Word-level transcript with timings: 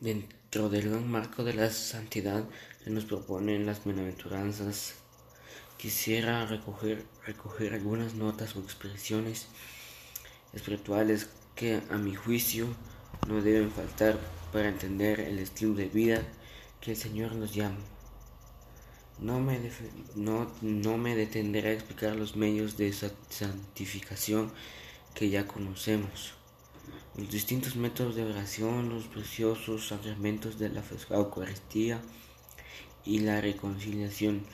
Dentro 0.00 0.68
del 0.68 0.88
gran 0.88 1.10
marco 1.10 1.42
de 1.42 1.54
la 1.54 1.70
santidad 1.70 2.48
que 2.84 2.90
nos 2.90 3.04
proponen 3.04 3.66
las 3.66 3.82
bienaventuranzas, 3.82 4.94
quisiera 5.76 6.46
recoger, 6.46 7.04
recoger 7.26 7.74
algunas 7.74 8.14
notas 8.14 8.54
o 8.54 8.60
expresiones 8.60 9.48
espirituales 10.52 11.30
que 11.56 11.82
a 11.90 11.96
mi 11.96 12.14
juicio 12.14 12.68
no 13.26 13.42
deben 13.42 13.72
faltar 13.72 14.20
para 14.52 14.68
entender 14.68 15.18
el 15.18 15.40
estilo 15.40 15.74
de 15.74 15.88
vida 15.88 16.22
que 16.80 16.92
el 16.92 16.96
Señor 16.96 17.34
nos 17.34 17.52
llama. 17.52 17.80
No 19.18 19.40
me, 19.40 19.58
no, 20.14 20.52
no 20.62 20.96
me 20.96 21.16
detendré 21.16 21.70
a 21.70 21.72
explicar 21.72 22.14
los 22.14 22.36
medios 22.36 22.76
de 22.76 22.92
santificación 22.92 24.52
que 25.12 25.28
ya 25.28 25.48
conocemos 25.48 26.37
los 27.18 27.30
distintos 27.30 27.74
métodos 27.74 28.14
de 28.14 28.22
oración, 28.22 28.90
los 28.90 29.06
preciosos 29.06 29.88
sacramentos 29.88 30.56
de 30.56 30.68
la 30.68 30.84
Eucaristía 31.10 32.00
y 33.04 33.18
la 33.18 33.40
reconciliación, 33.40 34.44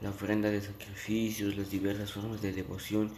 la 0.00 0.08
ofrenda 0.08 0.50
de 0.50 0.62
sacrificios, 0.62 1.54
las 1.54 1.70
diversas 1.70 2.12
formas 2.12 2.40
de 2.40 2.54
devoción, 2.54 3.10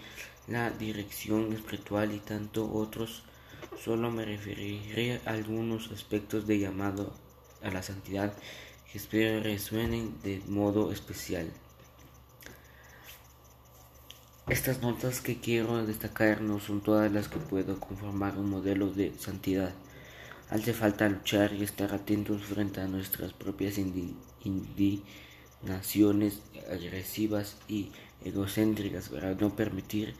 la 0.48 0.70
dirección 0.70 1.52
espiritual 1.52 2.12
y 2.12 2.18
tanto 2.18 2.68
otros, 2.72 3.22
solo 3.78 4.10
me 4.10 4.24
referiré 4.24 5.20
a 5.24 5.30
algunos 5.30 5.92
aspectos 5.92 6.48
de 6.48 6.58
llamado 6.58 7.14
a 7.62 7.70
la 7.70 7.84
santidad 7.84 8.36
que 8.90 8.98
espero 8.98 9.40
resuenen 9.40 10.20
de 10.24 10.42
modo 10.48 10.90
especial. 10.90 11.52
Estas 14.48 14.80
notas 14.80 15.20
que 15.20 15.40
quiero 15.40 15.84
destacar 15.84 16.40
no 16.40 16.60
son 16.60 16.80
todas 16.80 17.10
las 17.10 17.28
que 17.28 17.38
puedo 17.38 17.80
conformar 17.80 18.38
un 18.38 18.48
modelo 18.48 18.92
de 18.92 19.12
santidad. 19.18 19.74
Hace 20.50 20.72
falta 20.72 21.08
luchar 21.08 21.52
y 21.52 21.64
estar 21.64 21.92
atentos 21.92 22.44
frente 22.44 22.80
a 22.80 22.86
nuestras 22.86 23.32
propias 23.32 23.76
indignaciones 23.76 26.42
agresivas 26.70 27.56
y 27.66 27.90
egocéntricas 28.24 29.08
para 29.08 29.34
no 29.34 29.56
permitir 29.56 30.14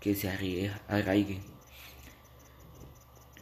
que 0.00 0.16
se 0.16 0.28
arraiguen. 0.28 1.42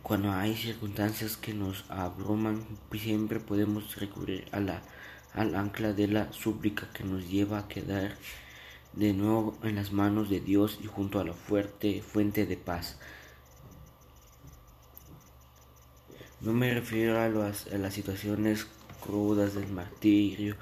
Cuando 0.02 0.33
hay 0.33 0.55
circunstancias 0.55 1.39
que 1.39 1.55
nos 1.55 1.86
abruman, 1.89 2.62
siempre 2.92 3.41
podemos 3.41 3.96
recurrir 3.96 4.44
al 4.52 4.83
ancla 5.55 5.94
de 5.94 6.08
la 6.08 6.30
súplica 6.30 6.92
que 6.92 7.05
nos 7.05 7.27
lleva 7.27 7.61
a 7.61 7.68
quedar 7.68 8.18
de 8.97 9.12
nuevo 9.12 9.56
en 9.62 9.77
las 9.77 9.92
manos 9.92 10.28
de 10.28 10.41
Dios 10.41 10.78
y 10.83 10.86
junto 10.86 11.20
a 11.20 11.25
la 11.25 11.34
fuerte 11.34 12.02
fuente 12.02 12.47
de 12.47 12.56
paz. 12.56 12.98
No 16.41 16.52
me 16.52 16.72
refiero 16.72 17.20
a, 17.20 17.28
las 17.28 17.94
situaciones 17.94 18.67
crudas 19.00 19.55
del 19.55 19.69
martirio, 19.69 20.56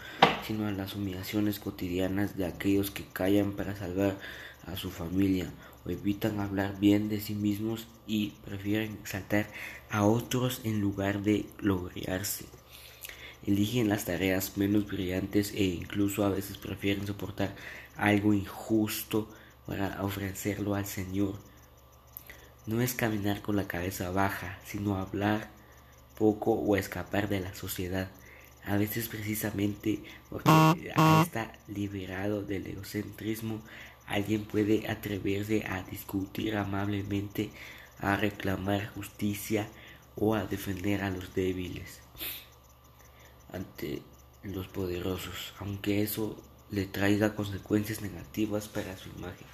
sino 0.46 0.66
a 0.66 0.72
las 0.72 0.94
humillaciones 0.94 1.58
cotidianas 1.58 2.36
de 2.36 2.46
aquellos 2.46 2.90
que 2.90 3.04
callan 3.04 3.52
para 3.52 3.76
salvar 3.76 4.18
a 4.66 4.76
su 4.76 4.90
familia 4.90 5.50
o 5.84 5.90
evitan 5.90 6.40
hablar 6.40 6.78
bien 6.78 7.08
de 7.08 7.20
sí 7.20 7.34
mismos 7.34 7.86
y 8.06 8.30
prefieren 8.44 8.98
exaltar 9.00 9.46
a 9.90 10.04
otros 10.04 10.60
en 10.64 10.80
lugar 10.80 11.22
de 11.22 11.46
gloriarse. 11.58 12.46
Eligen 13.46 13.90
las 13.90 14.06
tareas 14.06 14.56
menos 14.56 14.86
brillantes 14.86 15.52
e 15.52 15.64
incluso 15.64 16.24
a 16.24 16.30
veces 16.30 16.56
prefieren 16.56 17.06
soportar 17.06 17.54
algo 17.94 18.32
injusto 18.32 19.28
para 19.66 20.02
ofrecerlo 20.02 20.74
al 20.74 20.86
Señor. 20.86 21.34
No 22.66 22.80
es 22.80 22.94
caminar 22.94 23.42
con 23.42 23.56
la 23.56 23.68
cabeza 23.68 24.10
baja, 24.10 24.58
sino 24.64 24.96
hablar 24.96 25.50
poco 26.16 26.52
o 26.52 26.76
escapar 26.76 27.28
de 27.28 27.40
la 27.40 27.54
sociedad. 27.54 28.08
A 28.64 28.78
veces 28.78 29.08
precisamente 29.08 30.02
porque 30.30 30.94
está 31.22 31.52
liberado 31.68 32.42
del 32.42 32.66
egocentrismo, 32.66 33.60
alguien 34.06 34.46
puede 34.46 34.88
atreverse 34.88 35.66
a 35.66 35.82
discutir 35.82 36.56
amablemente, 36.56 37.50
a 37.98 38.16
reclamar 38.16 38.86
justicia 38.94 39.68
o 40.16 40.34
a 40.34 40.46
defender 40.46 41.02
a 41.02 41.10
los 41.10 41.34
débiles 41.34 42.00
ante 43.54 44.02
los 44.42 44.68
poderosos, 44.68 45.54
aunque 45.58 46.02
eso 46.02 46.36
le 46.70 46.86
traiga 46.86 47.34
consecuencias 47.34 48.02
negativas 48.02 48.68
para 48.68 48.96
su 48.96 49.08
imagen. 49.10 49.46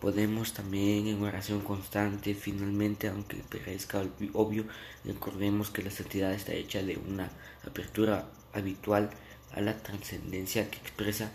Podemos 0.00 0.52
también 0.52 1.06
en 1.06 1.22
oración 1.22 1.62
constante, 1.62 2.34
finalmente, 2.34 3.08
aunque 3.08 3.36
parezca 3.36 4.04
obvio, 4.34 4.66
recordemos 5.04 5.70
que 5.70 5.82
la 5.82 5.90
santidad 5.90 6.32
está 6.34 6.52
hecha 6.52 6.82
de 6.82 6.98
una 6.98 7.30
apertura 7.66 8.28
habitual 8.52 9.10
a 9.52 9.60
la 9.60 9.82
trascendencia 9.82 10.70
que 10.70 10.78
expresa 10.78 11.32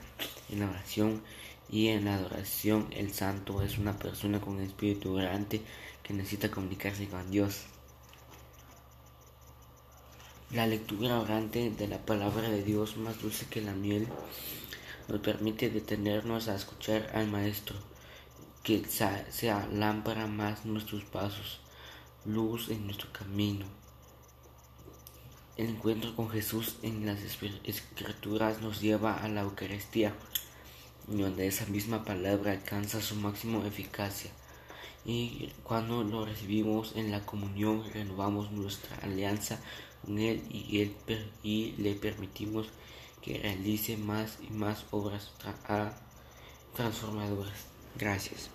en 0.50 0.59
la 0.59 0.69
oración 0.69 1.22
y 1.69 1.88
en 1.88 2.06
la 2.06 2.16
adoración. 2.16 2.88
El 2.91 3.11
santo 3.13 3.61
es 3.63 3.78
una 3.78 3.97
persona 3.97 4.40
con 4.40 4.59
espíritu 4.59 5.16
orante 5.16 5.61
que 6.03 6.13
necesita 6.13 6.51
comunicarse 6.51 7.07
con 7.07 7.31
Dios. 7.31 7.66
La 10.52 10.66
lectura 10.66 11.20
orante 11.20 11.70
de 11.70 11.88
la 11.88 12.00
palabra 12.00 12.50
de 12.50 12.64
Dios, 12.64 12.98
más 12.98 13.22
dulce 13.22 13.46
que 13.46 13.62
la 13.62 13.74
miel, 13.74 14.08
nos 15.08 15.20
permite 15.20 15.70
detenernos 15.70 16.48
a 16.48 16.56
escuchar 16.56 17.12
al 17.14 17.28
Maestro, 17.28 17.76
que 18.64 18.84
sea 18.84 19.68
lámpara 19.72 20.26
más 20.26 20.66
nuestros 20.66 21.04
pasos, 21.04 21.59
luz 22.26 22.70
en 22.70 22.88
nuestro 22.88 23.12
camino. 23.12 23.68
El 25.56 25.68
encuentro 25.68 26.16
con 26.16 26.32
Jesús 26.32 26.78
en 26.82 27.06
las 27.06 27.20
escrituras 27.22 28.59
nos 28.59 28.82
lleva 28.82 29.22
a 29.24 29.28
la 29.28 29.42
Eucaristía, 29.42 30.16
donde 31.06 31.46
esa 31.46 31.68
misma 31.68 32.04
palabra 32.04 32.54
alcanza 32.54 33.04
su 33.04 33.14
máxima 33.14 33.68
eficacia. 33.68 34.32
Y 35.06 35.52
cuando 35.64 36.04
lo 36.04 36.26
recibimos 36.26 36.96
en 36.96 37.12
la 37.12 37.24
comunión, 37.24 37.84
renovamos 37.94 38.52
nuestra 38.52 38.98
alianza 38.98 39.59
con 40.06 40.20
Él 40.20 40.42
y, 40.50 40.82
él, 40.82 40.96
y 41.44 41.74
le 41.78 41.94
permitimos 41.96 42.68
que 43.22 43.38
realice 43.40 43.98
más 43.98 44.38
y 44.42 44.52
más 44.52 44.86
obras 44.92 45.32
transformadoras. 46.74 47.66
Gracias. 47.98 48.50